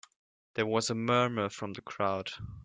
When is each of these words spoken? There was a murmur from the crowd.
There 0.55 0.65
was 0.65 0.89
a 0.89 0.95
murmur 0.95 1.47
from 1.47 1.73
the 1.73 1.81
crowd. 1.83 2.31